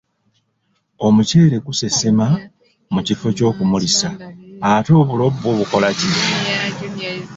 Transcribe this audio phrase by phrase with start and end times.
[1.07, 2.27] Omuceere gusesema
[2.93, 4.09] mu kifo ky'okumulisa,
[4.69, 6.09] ate obulo bwo bukola ki?